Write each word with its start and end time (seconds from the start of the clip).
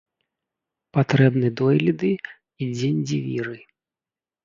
патрэбны 0.99 1.53
дойліды 1.63 2.11
і 2.63 2.73
дзеньдзівіры. 2.77 3.57